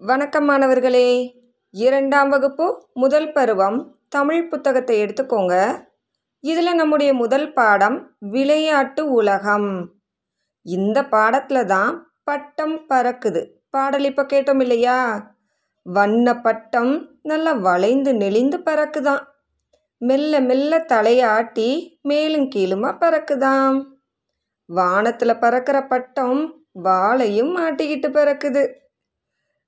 வணக்கம் 0.00 0.44
மாணவர்களே. 0.44 1.34
இரண்டாம் 1.70 2.28
வகுப்பு 2.28 2.86
முதல் 2.94 3.32
பருவம். 3.32 3.96
தமிழ் 4.08 4.48
புத்தகத்தை 4.48 5.02
எடுத்துக்கோங்க. 5.04 5.54
இதில் 6.44 6.74
நம்முடைய 6.74 7.14
முதல் 7.14 7.52
பாடம் 7.52 8.16
விளையாட்டு 8.18 9.12
உலகம். 9.12 9.94
இந்த 10.62 11.04
பாடத்தில் 11.04 11.64
தான் 11.64 12.12
பட்டம் 12.24 12.76
பறக்குது. 12.88 13.42
பாடல் 13.70 14.04
இப்போ 14.04 14.22
கேட்டோம் 14.22 14.60
இல்லையா? 14.60 15.30
வண்ண 15.82 16.36
பட்டம் 16.40 16.92
நல்லா 17.22 17.52
வளைந்து 17.52 18.14
நெளிந்து 18.14 18.58
பறக்குதாம் 18.58 19.24
மெல்ல 19.98 20.40
மெல்ல 20.40 20.84
தலையாட்டி 20.88 21.98
மேலும் 22.02 22.48
கீழுமா 22.54 22.92
பறக்குதாம். 23.00 23.82
வானத்தில் 24.66 25.40
பறக்கிற 25.40 25.86
பட்டம் 25.86 26.64
வாளையும் 26.84 27.54
மாட்டிக்கிட்டு 27.56 28.10
பறக்குது. 28.10 28.64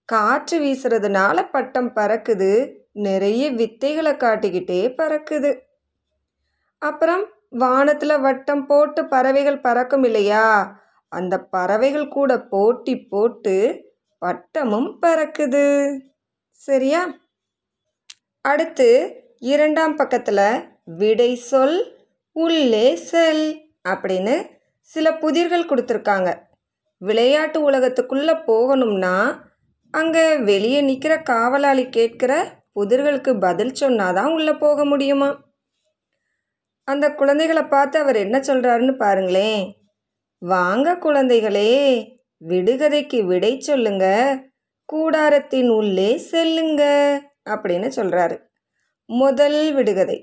காற்று 0.07 0.61
வீசுறதுனால 0.61 1.51
பட்டம் 1.51 1.95
பறக்குது. 1.97 2.75
நிறைய 2.93 3.53
வித்தைகளை 3.53 4.17
காட்டிக்கிட்டே 4.17 4.95
பறக்குது. 4.97 5.61
அப்புறம் 6.79 7.25
வானத்தில் 7.51 8.21
வட்டம் 8.21 8.67
போட்டு 8.67 9.07
பறவைகள் 9.07 9.61
பறக்கும் 9.61 10.05
இல்லையா? 10.05 10.81
அந்த 11.09 11.39
பறவைகள் 11.39 12.09
கூட 12.09 12.41
போட்டி 12.41 13.07
போட்டு 13.07 13.85
பட்டமும் 14.19 14.99
பறக்குது. 15.07 15.99
சரியா? 16.51 17.15
அடுத்து 18.41 19.17
இரண்டாம் 19.39 19.97
பக்கத்தில் 19.97 20.69
விடை 20.85 21.35
சொல் 21.35 21.97
உள்ளே 22.33 22.97
செல் 22.97 23.71
அப்படின்னு 23.89 24.47
சில 24.81 25.11
புதிர்கள் 25.11 25.67
கொடுத்துருக்காங்க. 25.67 26.39
விளையாட்டு 26.99 27.71
உலகத்துக்குள்ளே 27.71 28.35
போகணும்னா 28.47 29.45
அங்கே 29.97 30.25
வெளியே 30.39 30.81
நிற்கிற 30.81 31.23
காவலாளி 31.23 31.89
கேட்கிற 31.89 32.33
புதிர்களுக்கு 32.75 33.41
பதில் 33.41 33.73
சொன்னாதான் 33.81 34.33
உள்ளே 34.33 34.53
போக 34.53 34.85
முடியுமா? 34.85 35.29
அந்த 36.89 37.15
குழந்தைகளை 37.15 37.63
பார்த்து 37.63 37.99
அவர் 37.99 38.17
என்ன 38.17 38.39
சொல்கிறாருன்னு 38.39 38.95
பாருங்களேன். 38.97 39.63
வாங்க 40.39 40.97
குழந்தைகளே 41.01 41.71
விடுகதைக்கு 42.49 43.25
விடை 43.25 43.61
சொல்லுங்க. 43.61 44.07
கூடாரத்தின் 44.93 45.69
உள்ளே 45.69 46.11
செல்லுங்க 46.31 46.83
அப்படின்னு 47.51 47.89
சொல்கிறாரு 47.97 48.37
முதல் 49.09 49.75
விடுகதை. 49.75 50.19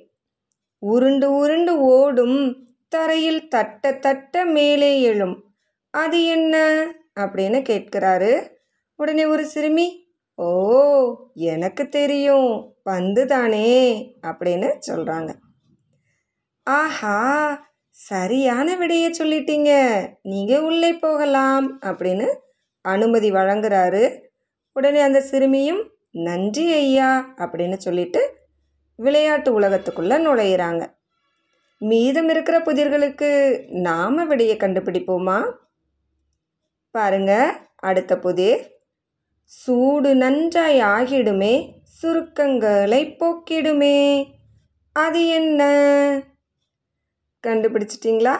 உருண்டு 0.77 1.27
உருண்டு 1.35 1.79
ஓடும் 1.79 2.39
தரையில் 2.87 3.47
தட்ட 3.47 3.93
தட்ட 3.93 4.45
மேலே 4.45 5.01
எழும். 5.01 5.37
அது 5.93 6.19
என்ன? 6.25 6.55
அப்படின்னு 7.19 7.59
கேட்கிறாரு 7.69 8.33
உடனே 8.95 9.25
ஒரு 9.25 9.45
சிறுமி 9.45 10.07
ஓ 10.35 11.27
எனக்கு 11.33 11.89
தெரியும் 11.89 12.75
பந்து 12.83 13.27
தானே 13.27 14.15
அப்படின்னு 14.21 14.79
சொல்கிறாங்க 14.91 15.41
ஆஹா 16.63 17.71
சரியான 17.89 18.75
விடையை 18.75 19.11
சொல்லிட்டீங்க. 19.11 19.71
நீங்கள் 20.21 20.59
உள்ளே 20.59 20.93
போகலாம் 20.93 21.81
அப்படின்னு 21.81 22.35
அனுமதி 22.81 23.31
வழங்குறாரு. 23.31 24.19
உடனே 24.73 24.99
அந்த 24.99 25.21
சிறுமியும் 25.21 25.91
நன்றி 26.11 26.71
ஐயா 26.71 27.33
அப்படின்னு 27.37 27.77
சொல்லிட்டு 27.77 28.37
விளையாட்டு 28.95 29.59
உலகத்துக்குள்ளே 29.59 30.17
நுழையிறாங்க. 30.25 30.93
மீதம் 31.77 32.29
இருக்கிற 32.29 32.59
புதிர்களுக்கு 32.59 33.29
நாம 33.69 34.25
விடையை 34.25 34.57
கண்டுபிடிப்போமா? 34.57 35.53
பாருங்க 36.91 37.59
அடுத்த 37.75 38.19
புதிர். 38.19 38.72
சூடு 39.43 40.15
நன்றாய் 40.15 40.81
ஆகிடுமே 40.81 41.71
சுருக்கங்களை 42.01 43.15
போக்கிடுமே. 43.19 44.25
அது 44.93 45.27
என்ன? 45.27 45.61
கண்டுபிடிச்சிட்டிங்களா? 47.47 48.35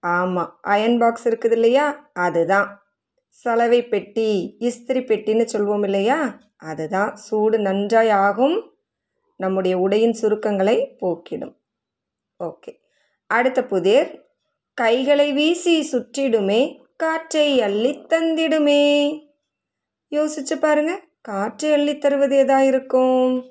ஆமாம் 0.00 0.58
அயன் 0.62 0.98
பாக்ஸ் 0.98 1.28
இருக்குது 1.28 1.52
இல்லையா? 1.52 2.10
அதுதான். 2.12 2.82
சலவை 3.28 3.88
பெட்டி 3.88 4.56
இஸ்திரி 4.60 5.00
பெட்டின்னு 5.00 5.48
சொல்வோம் 5.52 5.84
இல்லையா? 5.84 6.38
அதுதான். 6.56 7.16
சூடு 7.16 7.58
நன்றாய் 7.58 8.10
ஆகும் 8.10 8.72
நம்முடைய 9.36 9.78
உடையின் 9.78 10.16
சுருக்கங்களை 10.22 10.96
போக்கிடும். 11.00 11.56
ஓகே. 12.44 12.78
அடுத்த 13.26 13.64
புதிர். 13.64 14.24
கைகளை 14.74 15.32
வீசி 15.32 15.88
சுற்றிடுமே 15.92 16.82
காற்றை 16.96 17.62
அள்ளி 17.62 17.98
தந்திடுமே. 17.98 19.22
யோசிச்சு 20.14 20.54
பாருங்க. 20.60 21.00
காற்றை 21.20 21.72
அள்ளி 21.72 21.98
தருவது 21.98 22.44
எதா 22.44 22.58
இருக்கும்? 22.58 23.44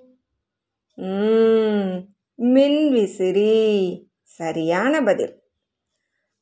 ம், 0.95 2.03
மின் 2.35 2.91
விசிறி. 2.91 4.07
சரியான 4.21 5.03
பதில். 5.03 5.41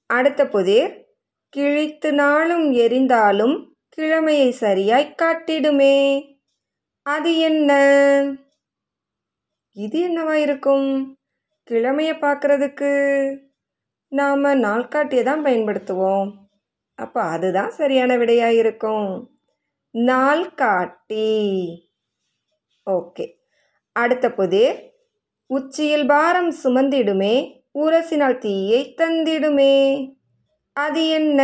அடுத்த 0.05 0.47
புதிர். 0.47 1.05
கிழித்து 1.49 2.13
நாளும் 2.13 2.73
எரிந்தாலும் 2.73 3.69
கிழமையை 3.97 4.49
சரியாய் 4.49 5.15
காட்டிடுமே. 5.21 6.23
அது 7.01 7.37
என்ன? 7.37 8.35
இது 9.71 9.99
என்னவா 10.09 10.33
இருக்கும்? 10.33 11.17
கிழமையை 11.69 12.13
பார்க்குறதுக்கு 12.21 12.91
நாம் 14.07 14.43
நாள்காட்டியை 14.43 15.23
தான் 15.23 15.45
பயன்படுத்துவோம். 15.45 16.31
அப்போ 16.95 17.21
அதுதான் 17.21 17.69
சரியான 17.69 18.17
விடையாக 18.17 18.53
இருக்கும். 18.53 19.30
நாள்காட்டி 19.93 21.29
ஓகே. 22.89 23.35
அடுத்த 23.91 24.33
பொது. 24.33 24.91
உச்சியில் 25.45 26.07
பாரம் 26.07 26.53
சுமந்திடுமே 26.63 27.63
உரசினால் 27.79 28.37
தீயை 28.37 28.95
தந்திடுமே. 28.97 30.13
அது 30.73 31.09
என்ன? 31.09 31.41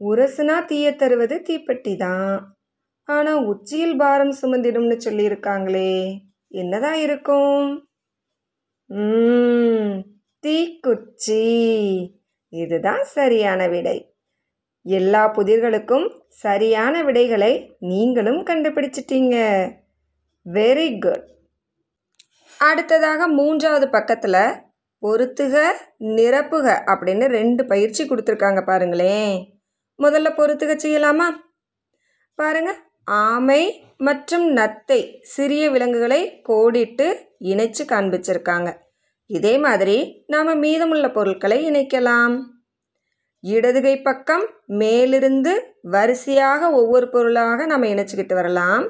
உரசுனா 0.00 0.64
தீயை 0.64 0.96
தருவது 0.96 1.42
தீப்பெட்டி 1.48 1.96
தான். 1.96 2.56
ஆனால் 3.04 3.44
உச்சியில் 3.44 3.96
பாரம் 3.96 4.34
சுமந்திடும்னு 4.42 4.96
சொல்லியிருக்காங்களே 5.04 6.18
என்னதான் 6.48 6.94
இருக்கும்? 6.94 7.88
தீக்குச்சி. 10.46 11.44
இதுதான் 12.48 13.04
சரியான 13.04 13.68
விடை. 13.68 14.09
எல்லா 14.98 15.22
புதிர்களுக்கும் 15.36 16.06
சரியான 16.44 17.02
விடைகளை 17.02 17.52
நீங்களும் 17.90 18.40
கண்டுபிடிச்சிட்டீங்க. 18.46 19.36
வெரி 20.46 20.88
குட் 20.98 21.26
அடுத்ததாக 22.58 23.28
மூன்றாவது 23.38 23.86
பக்கத்தில் 23.88 24.42
பொருத்துக 25.02 25.54
நிரப்புக 26.18 26.66
அப்படின்னு 26.92 27.26
ரெண்டு 27.36 27.62
பயிற்சி 27.66 28.02
கொடுத்துருக்காங்க 28.04 28.60
பாருங்களேன். 28.64 29.34
முதல்ல 29.98 30.28
பொருத்துக 30.34 30.72
செய்யலாமா? 30.74 31.28
பாருங்க. 32.38 32.72
ஆமை 33.04 33.62
மற்றும் 33.98 34.46
நத்தை 34.56 35.00
சிறிய 35.34 35.64
விலங்குகளை 35.70 36.20
கோடிட்டு 36.48 37.06
இணைச்சு 37.44 37.82
காண்பிச்சிருக்காங்க. 37.92 38.70
இதே 39.30 39.54
மாதிரி 39.58 39.96
நாம் 40.26 40.58
மீதமுள்ள 40.58 41.06
பொருட்களை 41.10 41.58
இணைக்கலாம். 41.70 42.36
இடதுகை 43.40 44.02
பக்கம் 44.02 44.46
மேலிருந்து 44.66 45.76
வரிசையாக 45.82 46.70
ஒவ்வொரு 46.70 47.10
பொருளாக 47.10 47.66
நம்ம 47.66 47.86
இணைச்சிக்கிட்டு 47.86 48.34
வரலாம். 48.34 48.88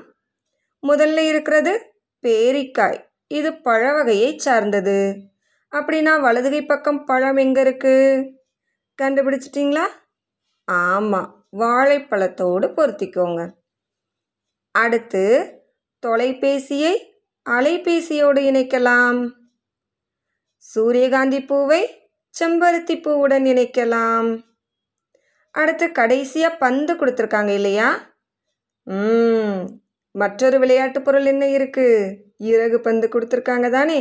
முதல்ல 0.86 1.18
இருக்கிறது 1.18 1.92
பேரிக்காய். 2.22 3.04
இது 3.26 3.56
பழ 3.62 3.92
வகையை 3.92 4.38
சார்ந்தது. 4.38 5.16
அப்படின்னா 5.72 6.20
வலதுகை 6.20 6.66
பக்கம் 6.66 7.04
பழம் 7.04 7.36
எங்கே 7.36 7.62
இருக்குது 7.62 8.30
கண்டுபிடிச்சிட்டிங்களா? 9.02 9.86
ஆமாம் 10.64 11.46
வாழைப்பழத்தோடு 11.58 12.66
பொருத்திக்கோங்க. 12.76 13.50
அடுத்து 14.70 15.24
தொலைபேசியை 16.06 16.92
அலைபேசியோடு 17.50 18.40
இணைக்கலாம். 18.50 19.30
சூரியகாந்தி 20.56 21.44
பூவை 21.44 21.99
செம்பருத்தி 22.34 22.94
பூவுடன் 23.04 23.46
இணைக்கலாம். 23.52 24.28
அடுத்து 25.54 25.92
கடைசியாக 25.92 26.56
பந்து 26.56 26.92
கொடுத்துருக்காங்க 26.94 27.48
இல்லையா? 27.48 27.88
ம் 28.86 29.58
மற்றொரு 30.14 30.58
விளையாட்டு 30.58 31.02
பொருள் 31.02 31.24
என்ன 31.24 31.44
இருக்குது 31.46 32.16
இறகு 32.36 32.80
பந்து 32.80 33.06
கொடுத்துருக்காங்க 33.08 33.70
தானே. 33.70 34.00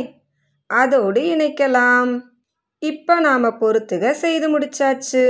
அதோடு 0.66 1.20
இணைக்கலாம். 1.34 2.12
இப்போ 2.82 3.20
நாம் 3.20 3.58
பொறுத்துக 3.58 4.10
செய்து 4.10 4.58
முடிச்சாச்சு. 4.58 5.24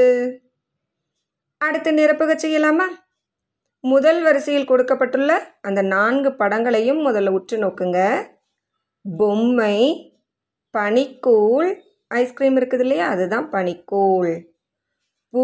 அடுத்து 1.60 1.90
நிரப்புக 1.92 2.34
செய்யலாமா? 2.34 2.86
முதல் 3.84 4.22
வரிசையில் 4.22 4.64
கொடுக்கப்பட்டுள்ள 4.64 5.32
அந்த 5.60 5.82
நான்கு 5.82 6.30
படங்களையும் 6.32 7.00
முதல்ல 7.06 7.28
உற்று 7.28 7.56
நோக்குங்க. 7.56 8.00
பொம்மை 9.04 9.76
பனிக்கூழ் 10.78 11.70
ஐஸ்கிரீம் 12.10 12.56
இருக்குது 12.56 12.80
இல்லையா? 12.80 13.08
அதுதான் 13.08 13.50
பனிக்கூழ். 13.50 14.44
பூ 15.30 15.42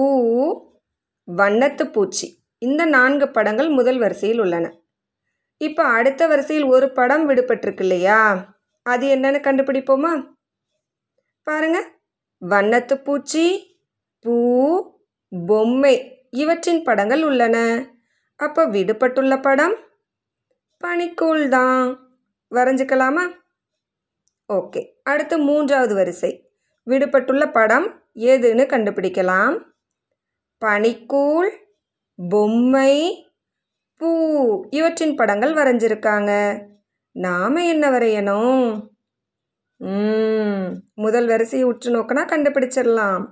வண்ணத்து 1.36 1.84
பூச்சி. 1.84 2.44
இந்த 2.58 2.84
நான்கு 2.84 3.28
படங்கள் 3.28 3.68
முதல் 3.68 3.98
வரிசையில் 3.98 4.38
உள்ளன. 4.38 4.72
இப்போ 5.58 5.82
அடுத்த 5.84 6.26
வரிசையில் 6.26 6.64
ஒரு 6.64 6.92
படம் 6.92 7.30
விடுபட்டிருக்கு 7.30 7.80
இல்லையா? 7.80 8.54
அது 8.82 9.16
என்னன்னு 9.16 9.46
கண்டுபிடிப்போமா? 9.46 10.36
பாருங்க. 11.42 11.90
வண்ணத்து 12.42 12.94
பூச்சி 12.94 13.76
பூ 14.20 14.34
பொம்மை 15.46 16.26
இவற்றின் 16.30 16.82
படங்கள் 16.82 17.22
உள்ளன. 17.22 17.86
அப்போ 18.36 18.66
விடுபட்டுள்ள 18.66 19.42
படம் 19.42 19.76
பனிக்கூழ் 20.84 21.48
தான். 21.48 21.98
வரைஞ்சிக்கலாமா? 22.54 23.24
ஓகே. 24.52 24.92
அடுத்து 25.02 25.38
மூன்றாவது 25.38 25.94
வரிசை. 25.94 26.35
விடுபட்டுள்ள 26.86 27.44
படம் 27.52 27.86
எதுன்னு 28.14 28.64
கண்டுபிடிக்கலாம். 28.72 29.54
பனிக்கூழ் 30.64 31.50
பொம்மை 32.30 32.92
பூ 34.00 34.08
இவற்றின் 34.70 35.14
படங்கள் 35.14 35.54
வரைஞ்சிருக்காங்க. 35.54 36.32
நாம் 37.16 37.56
என்ன 37.56 37.90
வரையணும்? 37.90 38.64
முதல் 40.94 41.26
வரிசையை 41.26 41.68
உற்று 41.68 41.88
நோக்கினா 41.94 42.22
கண்டுபிடிச்சிடலாம். 42.32 43.24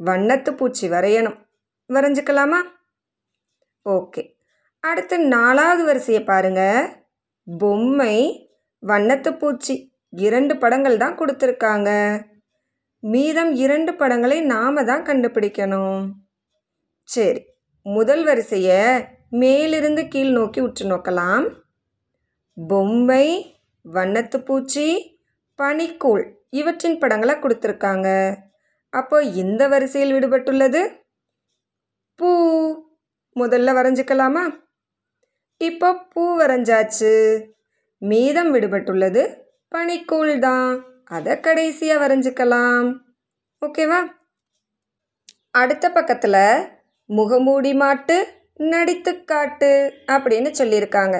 வண்ணத்து 0.00 0.50
பூச்சி 0.56 0.88
வரையணும். 0.88 1.38
வரைஞ்சிக்கலாமா? 1.92 2.60
ஓகே. 3.84 4.22
அடுத்து 4.84 5.18
நாலாவது 5.18 5.84
வரிசையை 5.84 6.22
பாருங்க. 6.24 6.62
பொம்மை 7.58 8.16
வண்ணத்து 8.86 9.38
பூச்சி 9.38 9.74
இரண்டு 10.10 10.56
படங்கள் 10.56 10.96
தான் 10.96 11.18
கொடுத்துருக்காங்க. 11.18 11.90
மீதம் 13.12 13.52
இரண்டு 13.54 13.94
படங்களை 13.94 14.40
நாம 14.40 14.84
தான் 14.84 15.02
கண்டுபிடிக்கணும். 15.02 16.12
சரி 17.02 17.42
முதல் 17.82 18.24
வரிசையை 18.24 18.80
மேலிருந்து 19.30 20.08
கீழ் 20.08 20.30
நோக்கி 20.30 20.60
உற்று 20.60 20.84
நோக்கலாம். 20.90 21.46
பொம்மை 22.68 23.26
வண்ணத்து 23.94 24.38
பூச்சி 24.38 24.86
பனிக்கூழ் 25.62 26.24
இவற்றின் 26.50 26.98
படங்களை 26.98 27.34
கொடுத்துருக்காங்க. 27.34 28.08
அப்போ 28.88 29.22
இந்த 29.22 29.68
வரிசையில் 29.68 30.12
விடுபட்டுள்ளது? 30.12 30.82
பூ. 32.16 32.28
முதல்ல 33.36 33.70
வரைஞ்சிக்கலாமா? 33.78 34.44
இப்போ 35.60 35.88
பூ 36.12 36.22
வரைஞ்சாச்சு. 36.38 37.14
மீதம் 37.98 38.54
விடுபட்டுள்ளது 38.54 39.22
பனிக்கூழ் 39.74 40.38
தான். 40.38 40.95
அதை 41.10 41.34
கடைசியாக 41.40 42.00
வரைஞ்சிக்கலாம். 42.02 42.88
ஓகேவா? 43.62 44.00
அடுத்த 45.50 45.86
பக்கத்தில் 45.90 46.42
முகமூடி 47.10 47.72
மாட்டு 47.74 48.16
நடித்து 48.64 49.12
காட்டு 49.24 49.72
அப்படின்னு 50.06 50.50
சொல்லியிருக்காங்க. 50.50 51.16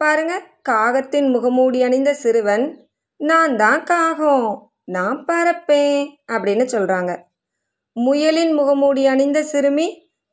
பாருங்க 0.00 0.34
காகத்தின் 0.62 1.28
முகமூடி 1.30 1.78
அணிந்த 1.82 2.10
சிறுவன் 2.14 2.64
நான் 3.20 3.52
தான் 3.56 3.82
காகம் 3.84 4.48
நான் 4.86 5.18
பறப்பேன் 5.24 6.00
அப்படின்னு 6.32 6.64
சொல்கிறாங்க 6.64 7.12
முயலின் 7.96 8.52
முகமூடி 8.54 9.02
அணிந்த 9.06 9.38
சிறுமி 9.42 9.88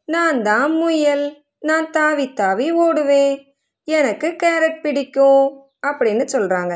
நான் 0.08 0.40
தான் 0.42 0.72
முயல் 0.72 1.26
நான் 1.60 1.88
தாவி 1.90 2.26
தாவி 2.34 2.68
ஓடுவேன் 2.78 3.36
எனக்கு 3.88 4.28
கேரட் 4.44 4.82
பிடிக்கும் 4.82 5.46
அப்படின்னு 5.88 6.26
சொல்கிறாங்க 6.26 6.74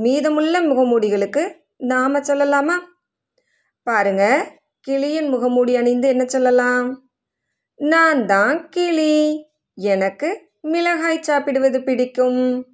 மீதமுள்ள 0.00 0.60
முகமூடிகளுக்கு 0.60 1.52
நாம 1.76 2.18
சொல்லலாமா? 2.18 2.74
பாருங்க. 3.82 4.52
கிளியின் 4.80 5.28
முகமூடி 5.28 5.76
அணிந்து 5.76 6.08
என்ன 6.08 6.24
சொல்லலாம்? 6.24 7.02
நான் 7.74 8.26
தான் 8.26 8.68
கிளி. 8.68 9.44
எனக்கு 9.74 10.50
மிளகாய் 10.60 11.22
சாப்பிடுவது 11.22 11.82
பிடிக்கும். 11.82 12.66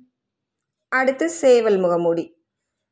அடுத்து 0.88 1.28
சேவல் 1.31 1.76
முகமூடி. 1.76 2.37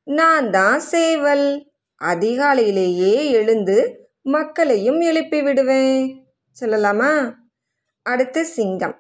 நான் 0.05 0.51
தான் 0.51 0.79
சேவல். 0.79 1.67
அதிகாலையிலேயே 2.05 3.31
எழுந்து 3.31 4.09
மக்களையும் 4.23 5.01
எழுப்பி 5.01 5.43
விடுவேன். 5.43 6.27
சொல்லலாமா? 6.61 7.33
அடுத்து 8.03 8.45
சிங்கம். 8.45 8.97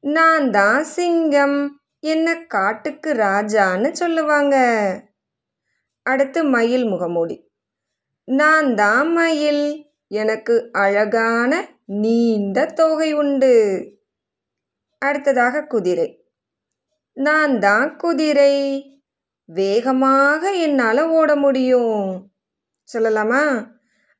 நான் 0.00 0.50
தான் 0.50 0.84
சிங்கம். 0.84 1.77
என்ன 2.00 2.46
காட்டுக்கு 2.46 3.12
ராஜான்னு 3.12 3.90
சொல்லுவாங்க. 3.90 4.56
அடுத்து 6.02 6.44
மயில் 6.44 6.84
முகமூடி. 6.84 7.50
நான் 8.24 8.74
தான் 8.74 9.12
மயில். 9.12 9.86
எனக்கு 10.08 10.68
அழகான 10.72 11.68
நீண்ட 11.84 12.66
தோகை 12.66 13.12
உண்டு. 13.12 13.52
அடுத்ததாக 14.98 15.64
குதிரை. 15.64 16.24
நான் 17.12 17.58
தான் 17.58 17.96
குதிரை. 17.96 18.54
வேகமாக 19.44 20.52
என்னால் 20.52 21.02
ஓட 21.08 21.36
முடியும். 21.36 22.30
சொல்லலாமா? 22.96 23.66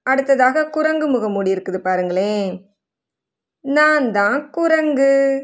அடுத்ததாக 0.02 0.70
குரங்கு 0.70 1.06
முகமூடி 1.06 1.54
இருக்குது 1.54 1.78
பாருங்களேன். 1.78 2.76
நான் 3.60 4.12
தான் 4.12 4.50
குரங்கு. 4.50 5.42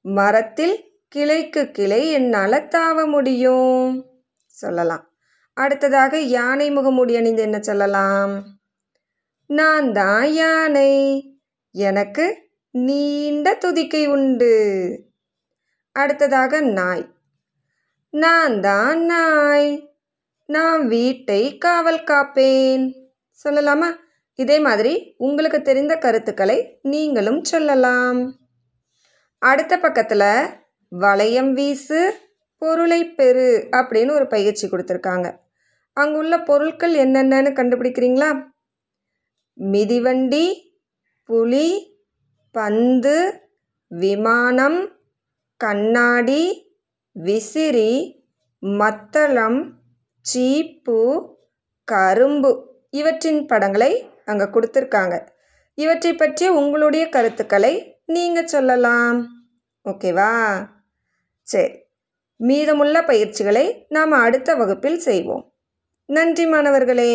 மரத்தில் 0.00 0.95
கிளைக்கு 1.16 1.70
கிளை 1.70 2.10
என்னால் 2.10 2.52
தாவ 2.52 3.06
முடியும். 3.06 4.06
சொல்லலாம். 4.46 5.10
அடுத்ததாக 5.54 6.18
யானை 6.18 6.70
முகமூடி 6.70 7.16
அணிந்து 7.16 7.42
என்ன 7.42 7.60
சொல்லலாம்? 7.60 8.58
நான் 9.46 9.92
தான் 9.92 10.26
யானை. 10.32 10.90
எனக்கு 11.72 12.48
நீண்ட 12.70 13.58
துதிக்கை 13.64 14.06
உண்டு. 14.06 14.52
அடுத்ததாக 15.92 16.60
நாய். 16.60 17.08
நான் 18.10 18.60
தான் 18.60 19.04
நாய். 19.04 19.90
நான் 20.46 20.86
வீட்டை 20.86 21.58
காவல் 21.58 22.04
காப்பேன். 22.04 22.92
சொல்லலாமா? 23.44 23.96
இதே 24.34 24.58
மாதிரி 24.58 25.14
உங்களுக்கு 25.16 25.62
தெரிந்த 25.62 25.96
கருத்துக்களை 25.96 26.78
நீங்களும் 26.82 27.44
சொல்லலாம். 27.44 28.38
அடுத்த 29.38 29.78
பக்கத்தில் 29.78 30.64
வளையம் 31.02 31.52
வீசு 31.52 32.00
பொருளை 32.62 33.00
பெறு 33.14 33.48
அப்படின்னு 33.76 34.10
ஒரு 34.10 34.26
பயிற்சி 34.26 34.66
கொடுத்துருக்காங்க. 34.68 35.28
அங்குள்ள 35.96 36.34
பொருட்கள் 36.42 36.94
என்னென்னு 37.04 37.50
கண்டுபிடிக்கிறீங்களா? 37.58 38.30
மிதிவண்டி 39.58 40.46
புலி 41.28 41.68
பந்து 42.54 43.16
விமானம் 43.90 44.78
கண்ணாடி 45.60 46.42
விசிறி 47.16 47.90
மத்தளம் 48.60 49.60
சீப்பு 50.24 51.00
கரும்பு 51.88 52.50
இவற்றின் 52.90 53.42
படங்களை 53.46 53.92
அங்கே 54.24 54.44
கொடுத்துருக்காங்க. 54.44 55.16
இவற்றை 55.78 56.12
பற்றி 56.14 56.48
உங்களுடைய 56.48 57.04
கருத்துக்களை 57.08 57.74
நீங்கள் 58.06 58.52
சொல்லலாம். 58.54 59.18
ஓகேவா? 59.84 60.32
சரி 61.46 61.72
மீதமுள்ள 62.40 62.96
பயிற்சிகளை 63.04 63.86
நாம் 63.88 64.12
அடுத்த 64.24 64.54
வகுப்பில் 64.54 64.98
செய்வோம். 64.98 65.44
நன்றி 66.08 66.44
மாணவர்களே. 66.46 67.12